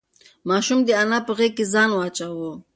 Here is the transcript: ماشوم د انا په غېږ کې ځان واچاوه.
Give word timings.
ماشوم 0.49 0.79
د 0.87 0.89
انا 1.01 1.19
په 1.27 1.31
غېږ 1.37 1.51
کې 1.57 1.65
ځان 1.73 1.89
واچاوه. 1.93 2.51